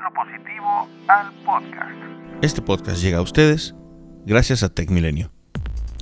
Lo 0.00 0.10
positivo 0.14 0.88
al 1.06 1.32
podcast. 1.44 1.92
Este 2.40 2.62
podcast 2.62 3.02
llega 3.02 3.18
a 3.18 3.20
ustedes 3.20 3.74
gracias 4.24 4.62
a 4.62 4.70
TecMilenio. 4.70 5.30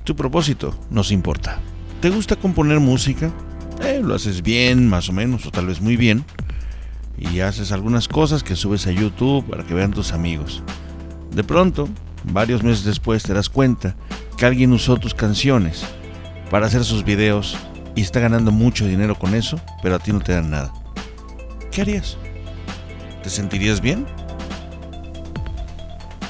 Tu 0.04 0.14
propósito 0.14 0.78
nos 0.90 1.10
importa. 1.10 1.58
¿Te 2.00 2.08
gusta 2.08 2.36
componer 2.36 2.78
música? 2.78 3.32
Eh, 3.82 4.00
lo 4.02 4.14
haces 4.14 4.42
bien, 4.42 4.88
más 4.88 5.08
o 5.08 5.12
menos, 5.12 5.44
o 5.44 5.50
tal 5.50 5.66
vez 5.66 5.80
muy 5.80 5.96
bien. 5.96 6.24
Y 7.18 7.40
haces 7.40 7.72
algunas 7.72 8.06
cosas 8.06 8.44
que 8.44 8.54
subes 8.54 8.86
a 8.86 8.92
YouTube 8.92 9.44
para 9.50 9.64
que 9.64 9.74
vean 9.74 9.90
tus 9.90 10.12
amigos. 10.12 10.62
De 11.32 11.42
pronto, 11.42 11.88
varios 12.24 12.62
meses 12.62 12.84
después 12.84 13.24
te 13.24 13.34
das 13.34 13.48
cuenta 13.48 13.96
que 14.36 14.46
alguien 14.46 14.72
usó 14.72 14.98
tus 14.98 15.14
canciones 15.14 15.84
para 16.48 16.66
hacer 16.66 16.84
sus 16.84 17.04
videos 17.04 17.58
y 17.96 18.02
está 18.02 18.20
ganando 18.20 18.52
mucho 18.52 18.86
dinero 18.86 19.18
con 19.18 19.34
eso, 19.34 19.60
pero 19.82 19.96
a 19.96 19.98
ti 19.98 20.12
no 20.12 20.20
te 20.20 20.32
dan 20.32 20.50
nada. 20.50 20.72
¿Qué 21.72 21.82
harías? 21.82 22.16
¿Te 23.22 23.28
sentirías 23.28 23.80
bien? 23.80 24.06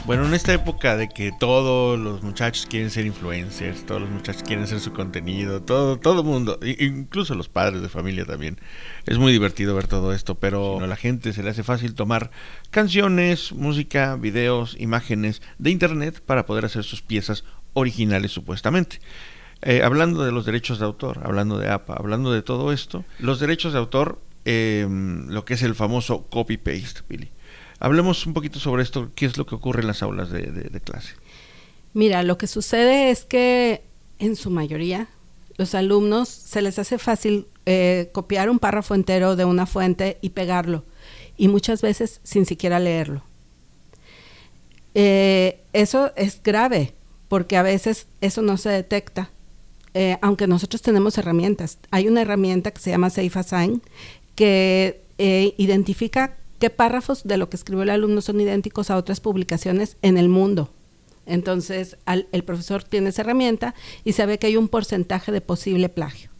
Bueno, 0.07 0.27
en 0.27 0.35
esta 0.35 0.53
época 0.53 0.97
de 0.97 1.09
que 1.09 1.31
todos 1.31 1.97
los 1.97 2.25
muchachos 2.25 2.67
quieren 2.69 2.91
ser 2.91 3.07
influencers, 3.07 3.87
todos 3.87 4.01
los 4.01 4.11
muchachos 4.11 4.43
quieren 4.43 4.65
hacer 4.65 4.81
su 4.81 4.93
contenido, 4.93 5.63
todo 5.63 5.99
todo 6.01 6.25
mundo, 6.25 6.59
incluso 6.63 7.37
los 7.37 7.49
padres 7.49 7.81
de 7.81 7.89
familia 7.89 8.25
también. 8.25 8.59
Es 9.07 9.19
muy 9.19 9.31
divertido 9.31 9.77
ver 9.77 9.87
todo 9.87 10.13
esto, 10.13 10.35
pero 10.35 10.81
a 10.81 10.87
la 10.89 10.97
gente 10.97 11.33
se 11.33 11.45
le 11.45 11.51
hace 11.51 11.63
fácil 11.63 11.95
tomar 11.95 12.33
canciones, 12.71 13.53
música, 13.53 14.17
videos, 14.17 14.75
imágenes 14.81 15.43
de 15.59 15.71
internet 15.71 16.21
para 16.27 16.45
poder 16.45 16.65
hacer 16.65 16.83
sus 16.83 17.03
piezas 17.03 17.45
originales 17.75 18.33
supuestamente. 18.33 19.01
Eh, 19.63 19.83
hablando 19.85 20.25
de 20.25 20.33
los 20.33 20.45
derechos 20.45 20.81
de 20.81 20.87
autor, 20.87 21.21
hablando 21.23 21.57
de 21.57 21.71
APA, 21.71 21.95
hablando 21.95 22.33
de 22.33 22.43
todo 22.43 22.73
esto, 22.73 23.05
los 23.21 23.39
derechos 23.39 23.75
de 23.75 23.79
autor, 23.79 24.19
eh, 24.45 24.87
lo 24.89 25.45
que 25.45 25.55
es 25.55 25.63
el 25.63 25.75
famoso 25.75 26.27
copy-paste, 26.29 27.03
Billy. 27.09 27.31
Hablemos 27.79 28.27
un 28.27 28.35
poquito 28.35 28.59
sobre 28.59 28.83
esto, 28.83 29.11
qué 29.15 29.27
es 29.27 29.39
lo 29.39 29.47
que 29.47 29.55
ocurre 29.55 29.81
en 29.81 29.87
las 29.87 30.03
aulas 30.03 30.31
de, 30.31 30.81
clase. 30.85 31.15
Mira, 31.95 32.23
lo 32.23 32.39
que 32.39 32.47
sucede 32.47 33.11
es 33.11 33.25
que 33.25 33.83
en 34.19 34.37
su 34.37 34.51
mayoría 34.51 35.09
los 35.57 35.75
alumnos 35.75 36.29
se 36.29 36.63
les 36.63 36.79
hace 36.79 36.99
fácil 36.99 37.47
eh, 37.67 38.11
copiar 38.13 38.51
un 38.51 38.59
párrafo 38.59 38.95
entero 38.95 39.35
de 39.37 39.45
una 39.45 39.67
fuente 39.67 40.19
y 40.21 40.31
pegarlo, 40.31 40.85
y 41.37 41.49
muchas 41.49 41.81
veces 41.81 42.21
sin 42.23 42.45
siquiera 42.47 42.79
leerlo. 42.79 43.23
eso 44.95 46.13
es 46.17 46.43
grave, 46.43 46.95
porque 47.29 47.57
a 47.57 47.63
veces 47.63 48.09
eso 48.21 48.43
no 48.43 48.57
se 48.57 48.69
detecta 48.69 49.31
eh, 49.93 50.19
aunque 50.23 50.47
nosotros 50.47 50.83
tenemos 50.83 51.19
herramientas. 51.19 51.79
Hay 51.91 52.07
una 52.07 52.23
herramienta 52.23 52.71
que 52.71 52.81
se 52.81 52.91
llama 52.91 53.11
Safe 53.11 53.39
Assign 53.39 53.83
que 54.41 55.03
eh, 55.19 55.53
identifica 55.59 56.39
qué 56.59 56.71
párrafos 56.71 57.25
de 57.25 57.37
lo 57.37 57.51
que 57.51 57.59
escribió 57.59 57.83
el 57.83 57.91
alumno 57.91 58.23
son 58.23 58.41
idénticos 58.41 58.91
a 58.91 58.97
otras 58.97 59.21
publicaciones 59.21 59.99
en 60.01 60.17
el 60.17 60.31
mundo. 60.31 60.71
Entonces, 61.27 61.99
el 62.07 62.43
profesor 62.45 62.83
tiene 62.83 63.11
esa 63.11 63.21
herramienta 63.21 63.75
y 64.03 64.15
sabe 64.15 64.39
que 64.39 64.47
hay 64.47 64.57
un 64.57 64.69
porcentaje 64.69 65.31
de 65.31 65.43
posible 65.43 65.91
plagio. 65.91 66.31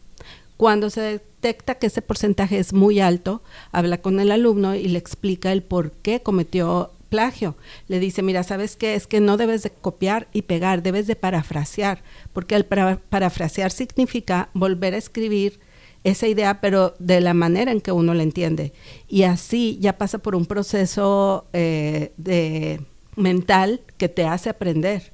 Cuando 0.57 0.89
se 0.89 1.01
detecta 1.01 1.75
que 1.75 1.85
ese 1.85 2.01
porcentaje 2.01 2.57
es 2.57 2.73
muy 2.73 2.99
alto, 2.99 3.43
habla 3.71 3.99
con 3.99 4.19
el 4.19 4.31
alumno 4.31 4.73
y 4.73 4.87
le 4.87 4.97
explica 4.97 5.51
el 5.51 5.61
por 5.61 5.91
qué 5.91 6.23
cometió 6.23 6.89
plagio. 7.09 7.55
Le 7.87 7.99
dice, 7.99 8.23
mira, 8.23 8.41
¿sabes 8.41 8.77
qué? 8.77 8.95
Es 8.95 9.05
que 9.05 9.19
no 9.19 9.37
debes 9.37 9.61
de 9.61 9.69
copiar 9.69 10.27
y 10.33 10.41
pegar, 10.41 10.81
debes 10.81 11.05
de 11.05 11.15
parafrasear, 11.15 12.01
porque 12.33 12.55
el 12.55 12.65
parafrasear 12.65 13.69
significa 13.69 14.49
volver 14.55 14.95
a 14.95 14.97
escribir 14.97 15.59
esa 16.03 16.27
idea, 16.27 16.61
pero 16.61 16.95
de 16.99 17.21
la 17.21 17.33
manera 17.33 17.71
en 17.71 17.81
que 17.81 17.91
uno 17.91 18.13
la 18.13 18.23
entiende. 18.23 18.73
Y 19.07 19.23
así 19.23 19.77
ya 19.79 19.97
pasa 19.97 20.17
por 20.17 20.35
un 20.35 20.45
proceso 20.45 21.45
eh, 21.53 22.11
de 22.17 22.81
mental 23.15 23.81
que 23.97 24.09
te 24.09 24.25
hace 24.25 24.49
aprender, 24.49 25.11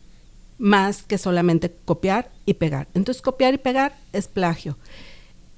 más 0.58 1.04
que 1.04 1.18
solamente 1.18 1.74
copiar 1.86 2.32
y 2.46 2.56
pegar. 2.56 2.88
Entonces, 2.94 3.22
copiar 3.22 3.54
y 3.54 3.58
pegar 3.58 3.96
es 4.14 4.28
plagio. 4.28 4.78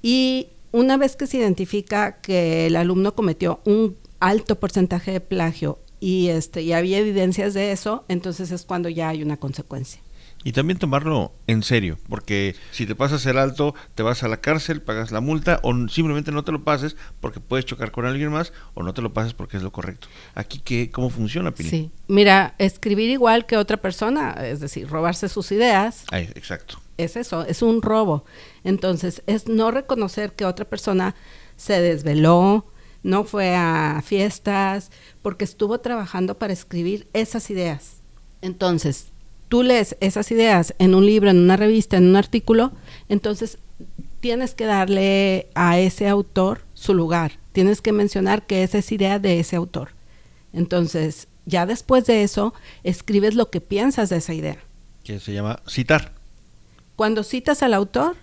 Y 0.02 0.48
una 0.72 0.96
vez 0.96 1.16
que 1.16 1.26
se 1.26 1.38
identifica 1.38 2.20
que 2.20 2.66
el 2.66 2.76
alumno 2.76 3.14
cometió 3.14 3.60
un 3.64 3.96
alto 4.18 4.58
porcentaje 4.58 5.12
de 5.12 5.20
plagio 5.20 5.78
y 5.98 6.28
este 6.28 6.62
y 6.62 6.72
había 6.72 6.98
evidencias 6.98 7.54
de 7.54 7.72
eso, 7.72 8.04
entonces 8.08 8.50
es 8.50 8.64
cuando 8.64 8.88
ya 8.88 9.08
hay 9.08 9.22
una 9.22 9.36
consecuencia. 9.36 10.00
Y 10.42 10.52
también 10.52 10.78
tomarlo 10.78 11.34
en 11.46 11.62
serio, 11.62 11.98
porque 12.08 12.56
si 12.70 12.86
te 12.86 12.94
pasas 12.94 13.26
el 13.26 13.36
alto, 13.36 13.74
te 13.94 14.02
vas 14.02 14.22
a 14.22 14.28
la 14.28 14.38
cárcel, 14.38 14.80
pagas 14.80 15.10
la 15.10 15.20
multa, 15.20 15.60
o 15.62 15.74
simplemente 15.88 16.32
no 16.32 16.44
te 16.44 16.52
lo 16.52 16.64
pases 16.64 16.96
porque 17.20 17.40
puedes 17.40 17.66
chocar 17.66 17.90
con 17.90 18.06
alguien 18.06 18.30
más, 18.30 18.54
o 18.72 18.82
no 18.82 18.94
te 18.94 19.02
lo 19.02 19.12
pases 19.12 19.34
porque 19.34 19.58
es 19.58 19.62
lo 19.62 19.70
correcto. 19.70 20.08
Aquí, 20.34 20.60
¿qué, 20.64 20.90
¿cómo 20.90 21.10
funciona, 21.10 21.52
Pili? 21.52 21.68
Sí, 21.68 21.90
mira, 22.08 22.54
escribir 22.56 23.10
igual 23.10 23.44
que 23.44 23.58
otra 23.58 23.76
persona, 23.76 24.30
es 24.46 24.60
decir, 24.60 24.88
robarse 24.88 25.28
sus 25.28 25.52
ideas. 25.52 26.04
exacto. 26.10 26.80
Es 26.96 27.16
eso, 27.16 27.44
es 27.44 27.60
un 27.60 27.82
robo. 27.82 28.24
Entonces, 28.64 29.22
es 29.26 29.46
no 29.46 29.70
reconocer 29.70 30.32
que 30.32 30.46
otra 30.46 30.64
persona 30.64 31.14
se 31.56 31.80
desveló, 31.82 32.66
no 33.02 33.24
fue 33.24 33.54
a 33.54 34.02
fiestas, 34.04 34.90
porque 35.20 35.44
estuvo 35.44 35.80
trabajando 35.80 36.38
para 36.38 36.54
escribir 36.54 37.08
esas 37.12 37.50
ideas. 37.50 38.00
Entonces, 38.42 39.09
tú 39.50 39.64
lees 39.64 39.96
esas 40.00 40.30
ideas 40.30 40.74
en 40.78 40.94
un 40.94 41.04
libro, 41.04 41.28
en 41.28 41.38
una 41.38 41.56
revista, 41.56 41.96
en 41.96 42.06
un 42.06 42.16
artículo, 42.16 42.70
entonces 43.08 43.58
tienes 44.20 44.54
que 44.54 44.64
darle 44.64 45.48
a 45.56 45.80
ese 45.80 46.08
autor 46.08 46.60
su 46.72 46.94
lugar, 46.94 47.32
tienes 47.52 47.82
que 47.82 47.92
mencionar 47.92 48.46
que 48.46 48.62
esa 48.62 48.78
es 48.78 48.92
idea 48.92 49.18
de 49.18 49.40
ese 49.40 49.56
autor. 49.56 49.90
Entonces, 50.52 51.26
ya 51.46 51.66
después 51.66 52.06
de 52.06 52.22
eso, 52.22 52.54
escribes 52.84 53.34
lo 53.34 53.50
que 53.50 53.60
piensas 53.60 54.08
de 54.08 54.18
esa 54.18 54.34
idea. 54.34 54.58
Que 55.02 55.18
se 55.18 55.32
llama 55.32 55.60
citar. 55.66 56.12
Cuando 56.94 57.24
citas 57.24 57.64
al 57.64 57.74
autor, 57.74 58.14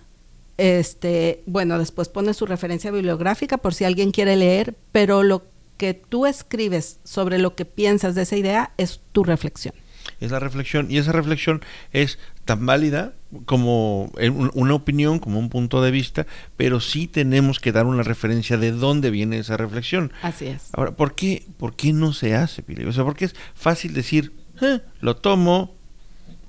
este, 0.56 1.42
bueno, 1.44 1.78
después 1.78 2.08
pones 2.08 2.38
su 2.38 2.46
referencia 2.46 2.90
bibliográfica 2.90 3.58
por 3.58 3.74
si 3.74 3.84
alguien 3.84 4.12
quiere 4.12 4.34
leer, 4.36 4.74
pero 4.92 5.22
lo 5.22 5.42
que 5.76 5.92
tú 5.92 6.24
escribes 6.24 7.00
sobre 7.04 7.38
lo 7.38 7.54
que 7.54 7.66
piensas 7.66 8.14
de 8.14 8.22
esa 8.22 8.36
idea 8.36 8.72
es 8.78 9.00
tu 9.12 9.24
reflexión. 9.24 9.74
Es 10.20 10.30
la 10.30 10.40
reflexión 10.40 10.90
y 10.90 10.98
esa 10.98 11.12
reflexión 11.12 11.62
es 11.92 12.18
tan 12.44 12.66
válida 12.66 13.12
como 13.44 14.10
una 14.54 14.74
opinión, 14.74 15.18
como 15.18 15.38
un 15.38 15.48
punto 15.48 15.82
de 15.82 15.90
vista, 15.90 16.26
pero 16.56 16.80
sí 16.80 17.06
tenemos 17.06 17.60
que 17.60 17.72
dar 17.72 17.86
una 17.86 18.02
referencia 18.02 18.56
de 18.56 18.72
dónde 18.72 19.10
viene 19.10 19.38
esa 19.38 19.56
reflexión. 19.56 20.12
Así 20.22 20.46
es. 20.46 20.68
Ahora, 20.72 20.92
¿por 20.92 21.14
qué, 21.14 21.44
por 21.58 21.76
qué 21.76 21.92
no 21.92 22.12
se 22.12 22.34
hace, 22.34 22.62
Pili? 22.62 22.84
O 22.84 22.92
sea, 22.92 23.04
porque 23.04 23.26
es 23.26 23.36
fácil 23.54 23.92
decir, 23.94 24.32
eh, 24.60 24.80
lo 25.00 25.16
tomo, 25.16 25.74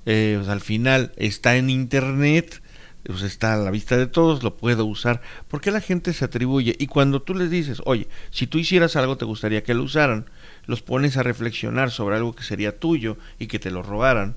eh, 0.06 0.42
al 0.48 0.60
final 0.60 1.12
está 1.16 1.56
en 1.56 1.70
internet, 1.70 2.62
pues 3.04 3.22
está 3.22 3.54
a 3.54 3.56
la 3.56 3.70
vista 3.70 3.96
de 3.96 4.06
todos, 4.06 4.42
lo 4.42 4.56
puedo 4.56 4.84
usar. 4.84 5.20
¿Por 5.48 5.60
qué 5.60 5.70
la 5.70 5.80
gente 5.80 6.12
se 6.12 6.24
atribuye? 6.24 6.76
Y 6.78 6.86
cuando 6.86 7.22
tú 7.22 7.34
les 7.34 7.50
dices, 7.50 7.82
oye, 7.84 8.08
si 8.30 8.46
tú 8.46 8.58
hicieras 8.58 8.96
algo 8.96 9.16
te 9.16 9.24
gustaría 9.24 9.62
que 9.62 9.74
lo 9.74 9.82
usaran, 9.82 10.26
los 10.66 10.82
pones 10.82 11.16
a 11.16 11.22
reflexionar 11.22 11.90
sobre 11.90 12.16
algo 12.16 12.34
que 12.34 12.42
sería 12.42 12.78
tuyo 12.78 13.16
y 13.38 13.46
que 13.46 13.58
te 13.58 13.70
lo 13.70 13.82
robaran, 13.82 14.36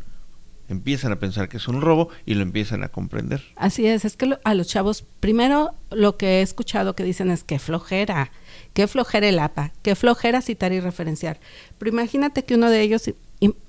empiezan 0.70 1.12
a 1.12 1.20
pensar 1.20 1.50
que 1.50 1.58
es 1.58 1.68
un 1.68 1.82
robo 1.82 2.10
y 2.26 2.36
lo 2.36 2.42
empiezan 2.42 2.84
a 2.84 2.90
comprender. 2.90 3.44
Así 3.56 3.86
es, 3.86 4.06
es 4.06 4.16
que 4.16 4.38
a 4.44 4.54
los 4.54 4.68
chavos, 4.68 5.06
primero 5.20 5.72
lo 5.92 6.18
que 6.18 6.40
he 6.40 6.42
escuchado 6.42 6.96
que 6.96 7.04
dicen 7.04 7.32
es 7.32 7.44
que 7.44 7.60
flojera, 7.60 8.32
que 8.74 8.88
flojera 8.88 9.28
el 9.28 9.40
APA, 9.40 9.74
que 9.82 9.96
flojera 9.96 10.42
citar 10.42 10.72
y 10.74 10.80
referenciar. 10.80 11.40
Pero 11.78 11.92
imagínate 11.92 12.44
que 12.44 12.56
uno 12.56 12.70
de 12.70 12.82
ellos 12.82 13.12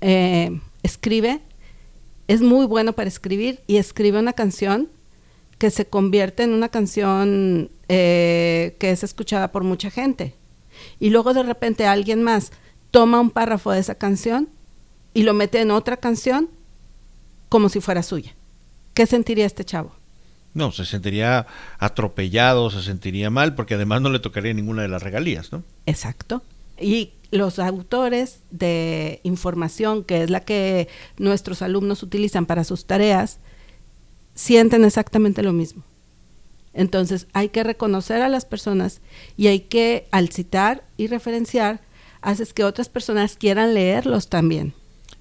eh, 0.00 0.60
escribe 0.83 1.41
es 2.28 2.40
muy 2.40 2.66
bueno 2.66 2.92
para 2.94 3.08
escribir 3.08 3.60
y 3.66 3.76
escribe 3.76 4.18
una 4.18 4.32
canción 4.32 4.88
que 5.58 5.70
se 5.70 5.86
convierte 5.86 6.42
en 6.42 6.52
una 6.52 6.68
canción 6.68 7.70
eh, 7.88 8.76
que 8.78 8.90
es 8.90 9.04
escuchada 9.04 9.52
por 9.52 9.64
mucha 9.64 9.90
gente. 9.90 10.34
Y 10.98 11.10
luego 11.10 11.34
de 11.34 11.42
repente 11.42 11.86
alguien 11.86 12.22
más 12.22 12.53
toma 12.91 13.21
un 13.21 13.30
párrafo 13.30 13.72
de 13.72 13.80
esa 13.80 13.94
canción 13.94 14.48
y 15.12 15.22
lo 15.22 15.34
mete 15.34 15.60
en 15.60 15.71
otra 15.71 15.97
canción 15.97 16.48
como 17.48 17.68
si 17.68 17.80
fuera 17.80 18.03
suya. 18.03 18.34
¿Qué 18.94 19.06
sentiría 19.06 19.47
este 19.47 19.65
chavo? 19.65 19.94
No, 20.54 20.70
se 20.70 20.84
sentiría 20.84 21.47
atropellado, 21.78 22.70
se 22.70 22.80
sentiría 22.82 23.28
mal, 23.28 23.56
porque 23.56 23.74
además 23.74 24.00
no 24.03 24.10
le 24.10 24.20
tocaría 24.20 24.54
ninguna 24.54 24.82
de 24.82 24.88
las 24.88 25.03
regalías, 25.03 25.53
¿no? 25.53 25.65
Exacto. 25.86 26.42
Y 26.80 27.12
los 27.34 27.59
autores 27.59 28.45
de 28.51 29.21
información, 29.25 30.04
que 30.04 30.22
es 30.22 30.31
la 30.31 30.41
que 30.41 30.89
nuestros 31.19 31.63
alumnos 31.63 32.03
utilizan 32.04 32.47
para 32.47 32.63
sus 32.63 32.86
tareas, 32.86 33.41
sienten 34.34 34.84
exactamente 34.84 35.42
lo 35.42 35.53
mismo. 35.53 35.83
Entonces 36.72 37.27
hay 37.33 37.48
que 37.48 37.65
reconocer 37.65 38.22
a 38.22 38.28
las 38.28 38.45
personas 38.45 39.01
y 39.36 39.48
hay 39.48 39.60
que, 39.60 40.07
al 40.13 40.28
citar 40.28 40.84
y 40.97 41.09
referenciar, 41.09 41.81
haces 42.22 42.54
que 42.54 42.63
otras 42.63 42.89
personas 42.89 43.37
quieran 43.37 43.75
leerlos 43.75 44.28
también. 44.28 44.72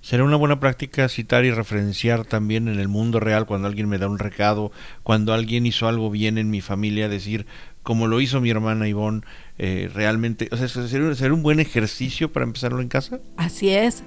Será 0.01 0.23
una 0.23 0.35
buena 0.35 0.59
práctica 0.59 1.07
citar 1.09 1.45
y 1.45 1.51
referenciar 1.51 2.25
también 2.25 2.67
en 2.67 2.79
el 2.79 2.89
mundo 2.89 3.19
real 3.19 3.45
cuando 3.45 3.67
alguien 3.67 3.87
me 3.87 3.97
da 3.97 4.07
un 4.07 4.19
recado, 4.19 4.71
cuando 5.01 5.33
alguien 5.33 5.65
hizo 5.65 5.87
algo 5.87 6.11
bien 6.11 6.37
en 6.37 6.49
mi 6.49 6.59
familia, 6.61 7.07
decir, 7.07 7.47
como 7.83 8.07
lo 8.07 8.19
hizo 8.21 8.41
mi 8.41 8.49
hermana 8.49 8.87
Ivonne, 8.87 9.21
eh, 9.59 9.89
realmente, 9.93 10.49
o 10.51 10.57
sea, 10.57 10.67
¿sería, 10.67 11.13
¿sería 11.15 11.33
un 11.33 11.43
buen 11.43 11.59
ejercicio 11.59 12.31
para 12.31 12.45
empezarlo 12.45 12.81
en 12.81 12.87
casa? 12.87 13.19
Así 13.37 13.69
es. 13.69 14.03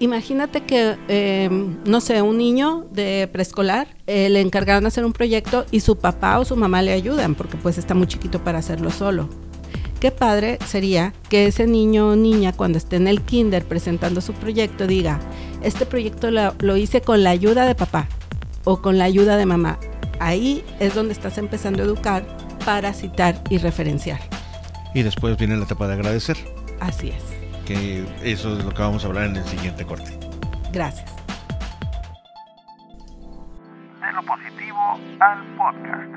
Imagínate 0.00 0.62
que, 0.62 0.96
eh, 1.08 1.48
no 1.86 2.00
sé, 2.00 2.20
un 2.20 2.36
niño 2.36 2.86
de 2.92 3.28
preescolar 3.32 3.86
eh, 4.06 4.28
le 4.28 4.40
encargaron 4.40 4.86
hacer 4.86 5.04
un 5.04 5.12
proyecto 5.12 5.66
y 5.70 5.80
su 5.80 5.96
papá 5.96 6.38
o 6.38 6.44
su 6.44 6.56
mamá 6.56 6.82
le 6.82 6.92
ayudan 6.92 7.34
porque 7.34 7.56
pues 7.56 7.78
está 7.78 7.94
muy 7.94 8.06
chiquito 8.06 8.42
para 8.42 8.58
hacerlo 8.58 8.90
solo. 8.90 9.28
Qué 10.00 10.10
padre 10.10 10.58
sería 10.66 11.14
que 11.30 11.46
ese 11.46 11.66
niño 11.66 12.08
o 12.08 12.16
niña 12.16 12.52
cuando 12.52 12.76
esté 12.76 12.96
en 12.96 13.06
el 13.06 13.22
kinder 13.22 13.64
presentando 13.64 14.20
su 14.20 14.34
proyecto 14.34 14.86
diga, 14.86 15.20
este 15.62 15.86
proyecto 15.86 16.30
lo, 16.30 16.54
lo 16.58 16.76
hice 16.76 17.00
con 17.00 17.22
la 17.22 17.30
ayuda 17.30 17.64
de 17.64 17.74
papá 17.74 18.08
o 18.64 18.82
con 18.82 18.98
la 18.98 19.04
ayuda 19.04 19.36
de 19.36 19.46
mamá. 19.46 19.78
Ahí 20.18 20.64
es 20.80 20.94
donde 20.94 21.12
estás 21.12 21.38
empezando 21.38 21.82
a 21.82 21.86
educar 21.86 22.43
para 22.64 22.92
citar 22.92 23.34
y 23.50 23.58
referenciar. 23.58 24.20
Y 24.94 25.02
después 25.02 25.36
viene 25.36 25.56
la 25.56 25.64
etapa 25.64 25.86
de 25.88 25.94
agradecer, 25.94 26.36
Así 26.80 27.10
es. 27.10 27.22
que 27.66 28.04
eso 28.22 28.56
es 28.58 28.64
lo 28.64 28.72
que 28.72 28.82
vamos 28.82 29.04
a 29.04 29.08
hablar 29.08 29.24
en 29.24 29.36
el 29.36 29.44
siguiente 29.44 29.84
corte. 29.84 30.16
Gracias. 30.72 31.10
De 34.00 34.12
lo 34.12 34.22
positivo 34.22 34.98
al 35.20 35.44
podcast. 35.56 36.13